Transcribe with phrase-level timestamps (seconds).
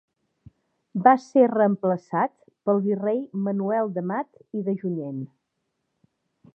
[1.07, 2.33] Va ser reemplaçat
[2.69, 5.25] pel virrei Manuel d'Amat i de Junyent.